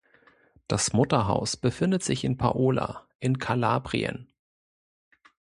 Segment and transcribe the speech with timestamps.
[0.67, 4.33] Das Mutterhaus befindet sich in Paola, in Kalabrien.